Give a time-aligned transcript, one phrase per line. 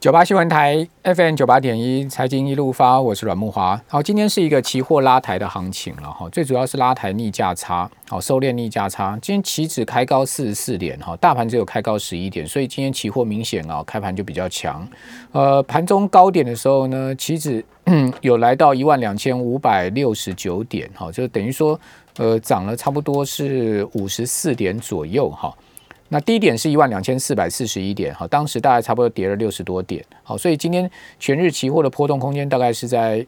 [0.00, 3.82] 九八新闻台 FM 九八点一财经一路发，我是阮木华。
[3.88, 9.18] 好，今天是一个期货拉抬的行情了哈，最主要是拉抬逆价差，好收敛逆价差。
[9.20, 14.88] 今天期指开高四十四点哈，大盘只有开高十一点，所以今天期货明显啊开盘就比较强。
[15.32, 17.64] 呃，盘中高点的时候呢，期指
[18.22, 21.78] 有来到一万两千五百六十九点哈，就等于说
[22.18, 25.52] 呃涨了差不多是五十四点左右哈。
[26.08, 33.26] 那低点是一万两千四百四十一点，好，当时大概差不多跌了六十多点，好，所以今天全日期货的波动空间大概是在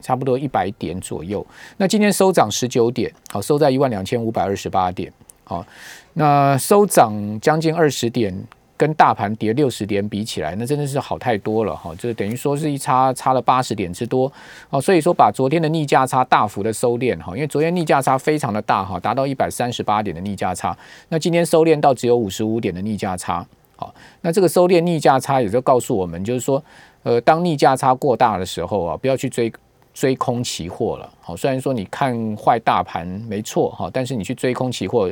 [0.00, 1.44] 差不多一百点左右。
[1.76, 5.12] 那今天收涨十九点，好，收在一万两千五百二十八点，
[5.44, 5.66] 好，
[6.14, 8.46] 那收涨将近二十点。
[8.82, 14.32] 跟大盘跌六十点比起来，那真的是好太多了哈，就等于说是一差差了八十点之多
[14.70, 20.76] 哦，所以说把昨天的逆价差大幅的收敛哈，因为昨天逆价差非常的大哈，达到一百三十八点的逆价差，
[21.10, 23.46] 那今天收敛到只有五十五点的逆价差，
[23.76, 26.60] 好，那这个收敛逆价差也就告诉我们，就是说，
[27.04, 29.52] 呃，当逆价差过大的时候啊，不要去追
[29.94, 35.08] 追空期货了，好，虽然说你看坏大盘没错哈，但是你去追空期货，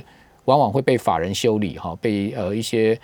[0.47, 2.99] 往往会被法人修理哈，被呃一些。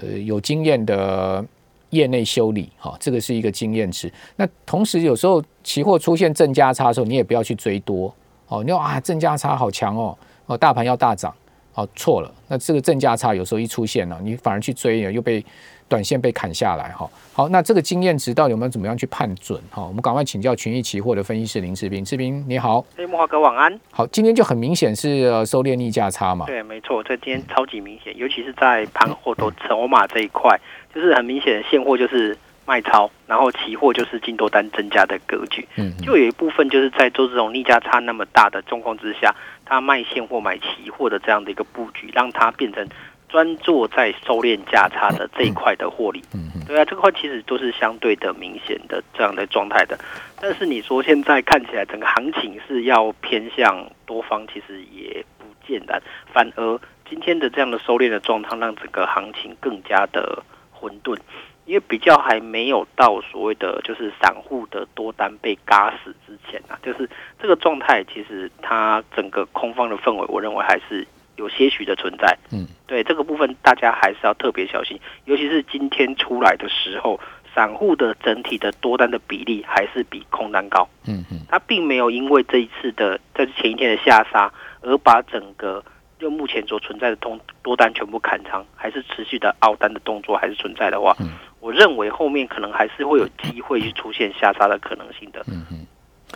[0.00, 1.44] 呃，有经验的
[1.90, 4.12] 业内修理，哈，这个是一个经验值。
[4.36, 8.14] 那同时，有时候期货出现正价差的时候，你也不要去追多，
[8.48, 11.34] 哦，你说啊，正价差好强哦，哦，大盘要大涨，
[11.76, 12.34] 哦，错了。
[12.48, 15.44] 那这个正价差有时候一出现了，你反而去追了，又被。
[15.88, 19.84] 短线被砍下来哈，好，那这个经验值到底我们要怎么样去判准哈？
[19.84, 23.78] 我们赶快请教群益期货的分析师林志斌，志斌你好，哎，木华哥晚安。
[23.92, 26.44] 好，今天就很明显是呃收敛逆价差嘛？
[26.46, 30.60] 对，没错，这今天超级明显，尤其是在盘后都筹码这一块，
[30.92, 35.66] 就是很明显的现货就是卖超，然后期货就是进多单增加的格局。
[35.76, 42.86] 嗯，就有一部分就是在做这种逆价差那么大的状况之下，他卖现货买期货的这样的一个布局，让它变成。
[43.28, 46.22] 专做在收敛价差的这一块的获利，
[46.64, 49.98] 对啊，这块其实都是相对的明显的这样的状态的。
[50.40, 56.00] 但是你说现在看起来整个行情是要偏向多方，其实也不见然，
[56.32, 56.80] 反而
[57.10, 61.18] 今天的这样的收敛的状态，让整个行情更加的混沌，
[61.66, 71.06] 因为比较还没有到所谓的就是散户的多单被嘎死之前啊，就是这个状态，其实它整个空方的氛围，我认为还是。
[71.36, 77.20] 有些许的存在，嗯，对这个部分大家还是要特别小心，尤其是今天出来的时候，
[77.54, 84.50] 散户的整体的多单的比例还是比空单高，嗯嗯，它并没有因为这一次的在前一天的下杀
[84.80, 85.84] 而把整个
[86.18, 95.86] 就目前所存在的通多单全部砍仓，还是持续的凹单的动作还是存在的话，嗯，我认为后面可能还是会有机会去出现下杀的可能性的，嗯嗯，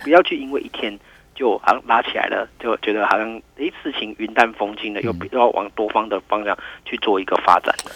[0.03, 0.97] 不要去因为一天。
[1.33, 6.55] 就好像拉起来了，就觉得好像诶，事情云淡风轻的，又要往多方的方向
[6.85, 7.91] 去做一个发展的。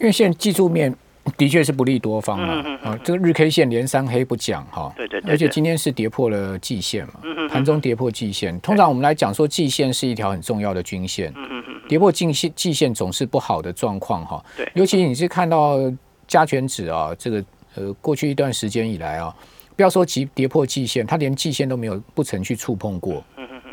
[0.00, 0.92] 因为现在技术面
[1.36, 7.14] 的确是不利多方嘛，啊，这个日 K 线连三黑不讲哈，对对，而且今天是跌破了季线嘛，
[7.48, 8.58] 盘中跌破季线。
[8.60, 11.32] 通常我们来讲说，季线是一条很重要的均线，
[11.88, 14.44] 跌破季线季线总是不好的状况哈。
[14.56, 15.78] 对，尤其你是看到
[16.26, 17.44] 加权指啊，这个
[17.74, 19.34] 呃过去一段时间以来啊。
[19.74, 23.24] 不要说急跌破季线，它连季线都没有不曾去触碰过。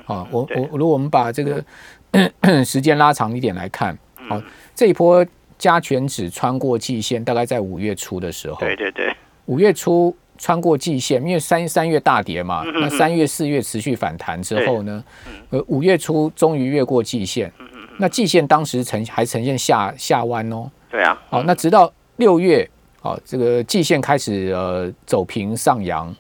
[0.05, 1.63] 啊，我我如果我们把这个
[2.63, 3.95] 时间拉长一点来看，
[4.29, 4.41] 好，
[4.73, 5.23] 这一波
[5.59, 8.57] 加权指穿过季线，大概在五月初的时候。
[8.59, 9.15] 对对对，
[9.45, 15.03] 五月初穿过季线，因为三三月大跌嘛，那三月四月持续反弹之后呢，
[15.51, 17.51] 呃，五月初终于越过季线。
[17.99, 20.71] 那季线当时呈还呈现下下弯哦。
[20.89, 21.21] 对啊。
[21.29, 22.67] 好，那直到六月。
[23.01, 26.13] 好，这个季线开始呃走平上扬，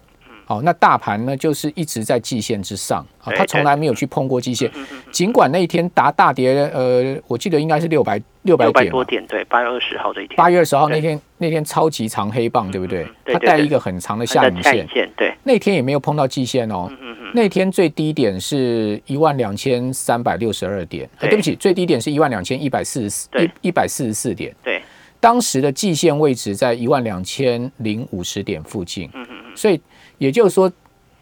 [0.45, 4.71] 好，那大盘呢就是一直在季线之上，啊，它从来没有去碰过季线，
[5.11, 8.17] 尽管那一天达大跌，呃，我记得应该是六百
[8.57, 13.05] 六百点多点，对，八月二十号这一天，八月二十号那天那天超级长黑棒，对不对？
[13.25, 16.91] 它带一个很长的下影线，对，那天也没有碰到季线哦，
[17.33, 21.35] 那天最低点是一万两千三百六十二点，对。
[21.35, 24.81] 不起，最低点是一万两千一百四十四一一百四十四点，对。
[25.21, 29.79] 当时的季线位置在一万两千零五十点附近，嗯嗯所以
[30.17, 30.71] 也就是说，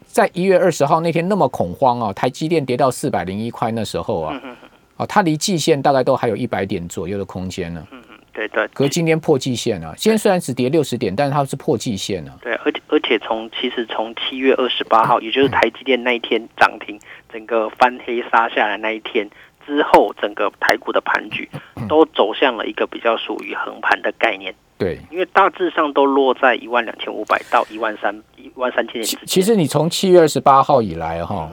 [0.06, 4.40] 在一月二十号那天那么恐慌啊，台积电跌到四百零一块那时候啊，
[4.98, 7.82] 啊，它离季线大概都还有一百点左右的空间呢。
[7.90, 8.68] 嗯对对。
[8.68, 12.38] 可是今天破季线了，今天虽然只跌六十点，但是它是破季线了。
[12.40, 16.96] 对，而且而且从其实从七月二十八号，也就是台积电那一天涨停，
[17.32, 19.28] 整个翻黑杀下来那一天。
[19.66, 21.46] 之后，整个台股的盘局
[21.88, 24.54] 都走向了一个比较属于横盘的概念。
[24.78, 29.18] 对，因为大致上都落在一万两千五百到一万三一万三千点。
[29.26, 31.50] 其实你从七月二十八号以来哈，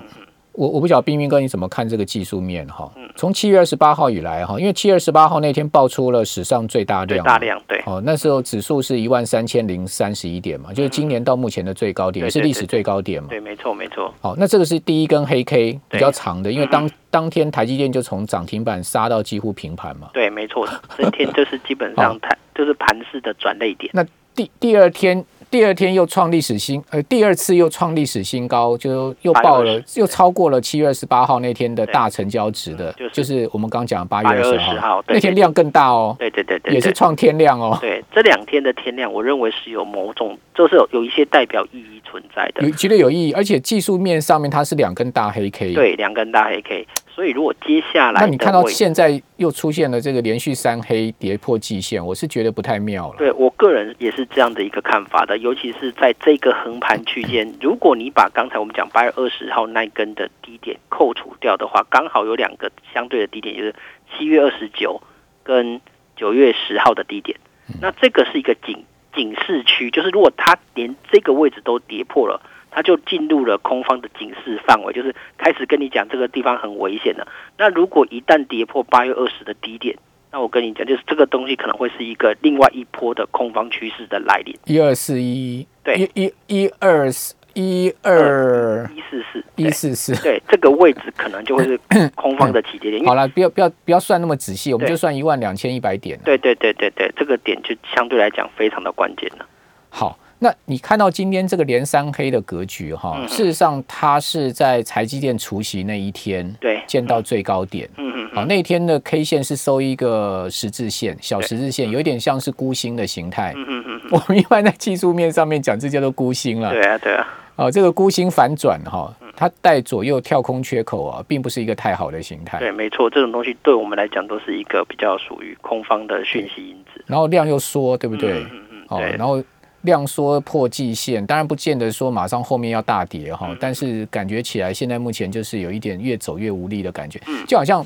[0.58, 2.90] 我我不晓得冰冰哥你怎么看这个技术面哈？
[3.16, 7.82] 从七月二十八号以来哈，因为七月二十八号那天爆出了史上最大量，大量对。
[7.86, 13.30] 哦，那时候指数是一万三千零三十一点嘛，就是今年到目前的最高点，是历史最高点嘛。
[13.30, 14.14] 对，没错没错。
[14.22, 20.10] 好，那这个是第一根黑 K 比较长的，因为当当天台积电就从涨停板杀到几乎平盘嘛。
[20.14, 20.68] 对，没错，
[20.98, 23.92] 那天就是基本上 台就是盘势的转类点。
[23.94, 25.26] 那第第二天。
[25.56, 35.02] 第二天又创历史新，呃，第二次又创历史新高，就又爆了，又超过了七月二十八号那天的大成交值的，就是我们刚讲八月二十号。
[35.08, 37.78] 那天量更大哦，对对对对，也是创天量哦。
[37.80, 46.88] 对，这两天的天量，我认为是有某种，就是有有一些代表意义存在的，有绝对有意义，而且技术面上面它是两根大黑 K，对，两根大黑 K。
[47.10, 53.16] 所以，如果接下来，那你看到现在又出现了这个连续三黑跌破季线，我是觉得不太妙了。
[53.18, 63.74] 对我个人也是这样的一个看法的，尤其是在这个横盘区间， 如果你把刚才我们讲八月二十号那根的低点扣除掉的话，刚好有两个相对的低点，就是
[64.12, 65.02] 七月二十九
[65.44, 65.80] 跟
[66.16, 67.38] 九月十号的低点。
[67.82, 68.84] 那这个是一个警
[69.16, 72.42] 警示区，就是如果它连这个位置都跌破了。
[72.78, 77.26] 它就进入了空方的警示范围，就是开始跟你讲这个地方很危险了。
[77.58, 79.98] 那如果一旦跌破八月二十的低点，
[80.30, 84.54] 那我跟你讲，就是这个东西可能会是一个另外一波的空方趋势的来临。
[84.66, 91.80] 一二四一，对，一一一二四一二一四四一四四，对，这个位置可能就会是
[92.16, 93.04] 空方的起跌点。
[93.04, 96.20] 好了，不要不要不要算那么仔细，我们就算一万两千一百点。
[96.24, 99.46] 对对对对对，这个点就相对来讲非常的关键了。
[99.90, 100.20] 好。
[100.40, 106.82] 那你看到今天这个连三黑的格局哈，事实上它是在台积电除夕那一天对。
[106.88, 128.44] 见到最高点，嗯嗯，好那天的 K 线是收一个十字线，小十字线，有点像是孤星的形态，嗯嗯嗯，我们一般在技术面上面讲这叫做孤星了，对啊对啊，哦这个孤星反转哈，它带左右跳空缺口啊，并不是一个太好的形态，对，没错，这种东西对我们来讲都是一个比较属于空方的讯息因子，然后量又缩，对不对？
[128.44, 129.44] 嗯嗯，哦，然后。
[129.86, 137.86] 量缩破季线，当然不见得说马上后面要大跌哈，但是感觉起来现在目前就是有一点越走越无力的感觉，就好像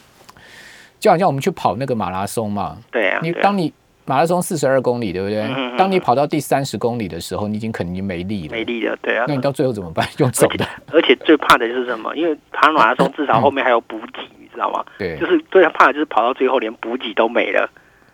[0.99, 3.71] 就好像我们去跑那个马拉松嘛，对啊，你当你
[4.05, 5.47] 马拉松四十二公里，对不对？
[5.77, 9.25] 当你跑到第三十公里的时候，你已经肯定没力了，没力了，对啊。
[9.27, 10.07] 那你到最后怎么办？
[10.17, 10.65] 用走的。
[10.91, 12.15] 而且 最怕的就是什么？
[12.15, 14.83] 因为跑马拉松至少后面还有补给，你知道吗？
[14.97, 17.69] 对，就是最怕的就是跑到最后连补给都没了。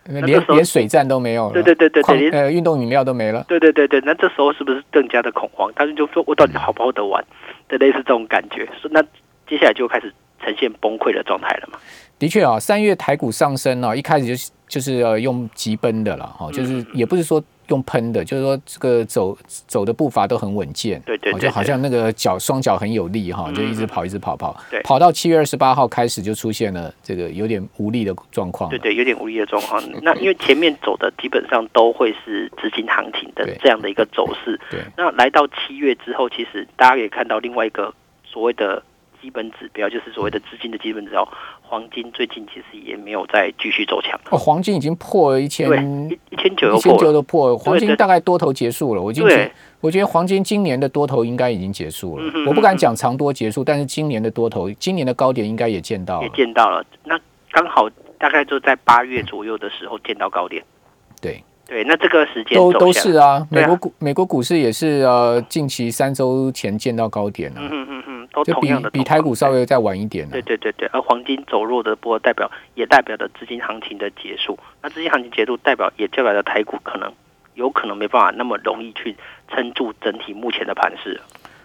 [0.08, 5.72] 连连水站都没有了，对对对对对，呃，运动饮料都没了，对对对对，那这时候是不是更加的恐慌？
[5.74, 7.24] 他们就说我到底好不好得玩？
[7.68, 9.02] 的类似这种感觉，说那
[9.48, 10.12] 接下来就开始
[10.42, 11.78] 呈现崩溃的状态了嘛？
[12.18, 17.42] 的确啊，三月台股上升啊，一开始就是就是呃用急奔的了哈，就是也不是说。
[17.68, 19.36] 用喷的，就是说这个走
[19.66, 29.82] 走的步伐都很稳健，对对，就好像那个脚双脚很有力哈，就一直跑一直跑跑，对，跑到七月二十八号开始就出现了这个有点无力的状况，对对，有点无力的状况。
[30.02, 34.80] 那因为前面走的基本上都会是资金行情的这样的一个走势，对。
[34.96, 37.92] 那来到七月之后，其实大家可以看到另外一个
[38.24, 38.82] 所谓的。
[39.26, 41.28] 基本指标就是所谓的资金的基本指标，
[41.60, 44.16] 黄金最近其实也没有再继续走强。
[44.30, 45.68] 哦，黄金已经破了一千，
[46.08, 47.58] 一一千九，一千九都破了。
[47.58, 49.50] 黄金大概多头结束了，我已经觉，
[49.80, 52.32] 我觉得黄金今年的多头应该已经结束了。
[52.46, 56.84] 我不敢讲长多结束，但是今年的多头，今年的高点应该也见到了，也见到了。
[57.02, 57.18] 那
[57.50, 57.90] 刚好
[58.20, 60.62] 大概就在八月左右的时候见到高点。
[61.20, 67.60] 对对，那这个时间都都是啊，美国股美国股市也是呃，近期三周前见到高点了。
[68.44, 70.28] 就比比台股稍微再晚一点。
[70.28, 74.58] 对对对对，而黄金走弱的波代表也代表着资金行情的结束。
[74.82, 77.10] 那资金行情结束，代表也代表着台股可能
[77.54, 79.16] 有可能没办法那么容易去
[79.48, 81.18] 撑住整体目前的盘势。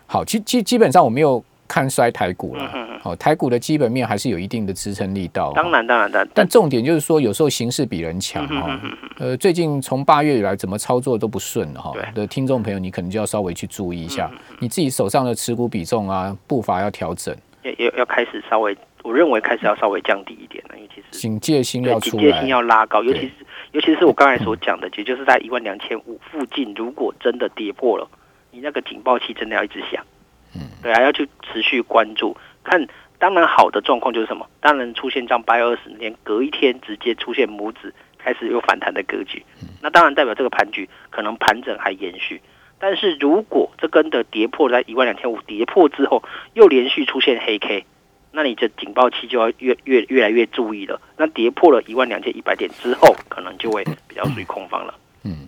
[0.08, 1.44] 好，基基基本上我没有。
[1.72, 2.70] 看衰台股了，
[3.02, 5.54] 好，台股的基本面还是有一定的支撑力道。
[5.56, 8.78] 当然，当然，但但重点就是说，有时候形势比人强哈。
[9.18, 11.94] 呃，最近从八月以来，怎么操作都不顺哈。
[12.14, 23.32] 的听众朋友，你可能就要稍微去注意一下，你自己手上的持股比重啊，步伐要调整，要要要开始稍微，我认为开始要稍微降低一点了，因为其实警戒心要出来，警戒心要拉高，尤其是
[23.72, 28.06] 尤其是我刚才所讲的，也就是在一万两千五附近，如果真的跌破了，
[28.52, 30.04] 你那个警报器真的要一直响。
[30.56, 32.88] 嗯，对啊，要去持续关注，看
[33.20, 34.48] 当然好的状况就是什么？
[34.60, 39.44] 当然出现像八月二十那天，隔一天直接出现拇指开始有反弹的格局，
[39.82, 42.42] 那当然代表这个盘局可能盘整还延续。
[42.80, 47.86] 但是如果这根的跌破在一万两千五跌破之后，又连续出现黑 K，
[48.32, 51.00] 那你这警报器就要越越越来越注意了。
[51.16, 54.96] 那跌破了一万两千一百点之后，可能就会比较属于空方了。
[54.98, 55.02] 嗯，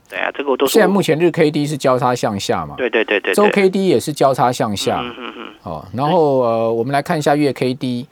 [0.09, 2.75] 对啊，这个我都现在目前日 K D 是交叉向下嘛？
[2.77, 3.33] 对对对对。
[3.33, 4.99] 周 K D 也是交叉向下。
[5.01, 5.47] 嗯嗯嗯。
[5.63, 8.07] 哦，然后呃，我们来看一下月 K D。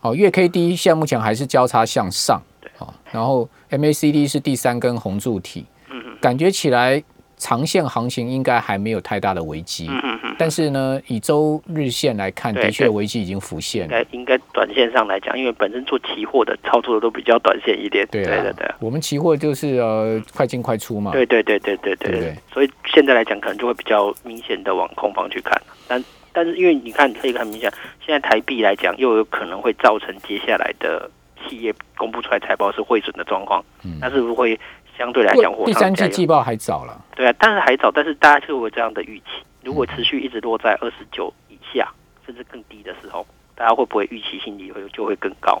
[0.00, 2.42] 哦，月 K D 现在目前还是交叉向上。
[2.60, 2.70] 对。
[2.78, 5.66] 哦，然后 M A C D 是第三根红柱体。
[5.90, 6.16] 嗯嗯。
[6.20, 7.02] 感觉起来。
[7.42, 9.90] 长线行情应该还没有太大的危机，
[10.38, 13.82] 但是呢，以周日线来看，的确危机已经浮现。
[13.82, 18.06] 应该应该短线上来讲，因为本身做期货的操作的都比较短线一点。
[18.12, 21.10] 对对对，我们期货就是呃快进快出嘛。
[21.10, 22.36] 对对对对对对对。
[22.52, 25.60] 所以现在来讲，可能就会比较明显的往空方去看。
[25.88, 27.68] 但但是因为你看可以很明显，
[28.06, 31.10] 现在台币来讲，又有可能会造成接下来的
[31.44, 33.64] 企业公布出来财报是汇损的状况。
[33.84, 34.56] 嗯，那是不是会？
[35.02, 37.04] 相对来讲，第三季季报还早了。
[37.16, 39.24] 对啊，但是还早，但是大家就有这样的预期。
[39.64, 41.92] 如果持续一直落在二十九以下，
[42.24, 45.60] 甚至更低的时候，大家会不会预期心理会就会更高？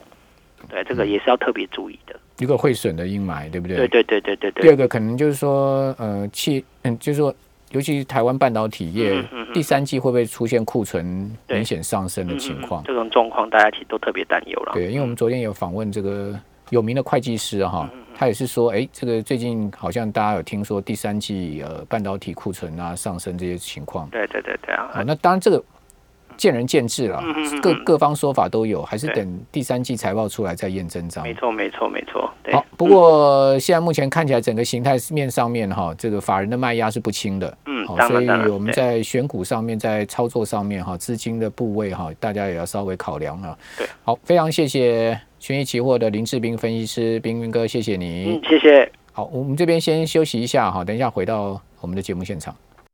[0.68, 2.14] 对，这个也是要特别注意的。
[2.38, 3.78] 一个会损的阴霾，对不对？
[3.78, 4.62] 对对对对对对。
[4.62, 7.34] 第二个可能就是说，呃，气，嗯，就是说，
[7.72, 9.20] 尤其是台湾半导体业，
[9.52, 11.04] 第三季会不会出现库存
[11.48, 12.80] 明显上升的情况？
[12.84, 14.72] 这种状况，大家其实都特别担忧了。
[14.74, 16.38] 对，因为我们昨天有访问这个
[16.70, 17.90] 有名的会计师哈。
[18.16, 24.08] 他也是说，哎，这个最近好像大家有听说第三季呃半导体库存啊上升这些情况。
[24.10, 25.02] 对对对对啊！
[25.06, 25.62] 那当然这个
[26.36, 27.22] 见仁见智了，
[27.60, 31.22] 各各方说法都有，还是等第三季财报出来再验真章。
[31.24, 32.30] 没错没错没错。
[32.50, 37.56] 好，不过现在目前看起来整个形态面上面哈，这个法人的卖压是不轻的。
[37.66, 43.56] 嗯，好，所以我们在选股上面，在操作上面哈，资金的部位哈，大家也要稍微考量啊。
[43.78, 45.20] 对，好，非常谢谢。
[45.42, 48.26] 权益期货的林志斌分析师，斌斌哥，谢谢你。
[48.26, 48.88] 嗯，谢谢。
[49.10, 52.54] 好，我们这边先休息一下哈，等一下回到我们的节目现场。